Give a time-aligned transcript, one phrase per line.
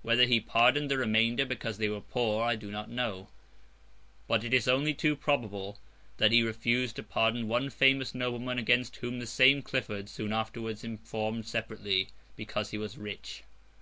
[0.00, 3.28] Whether he pardoned the remainder because they were poor, I do not know;
[4.26, 5.78] but it is only too probable
[6.16, 10.82] that he refused to pardon one famous nobleman against whom the same Clifford soon afterwards
[10.82, 13.42] informed separately, because he was rich.